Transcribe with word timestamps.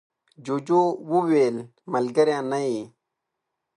جوجو 0.45 0.81
وویل 1.11 1.55
ملگری 1.91 2.37
نه 2.49 2.59
یې. 2.67 2.81